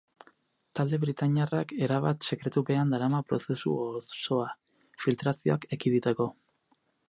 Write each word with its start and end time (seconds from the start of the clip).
Talde 0.77 0.97
britainiarrak 1.03 1.73
erabat 1.87 2.29
sekretupean 2.29 2.95
darama 2.95 3.21
prozesu 3.33 3.77
osoa, 4.01 4.49
filtrazioak 5.05 5.73
ekiditeko. 5.79 6.29